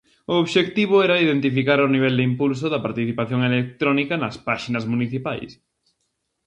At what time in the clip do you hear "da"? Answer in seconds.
2.69-2.83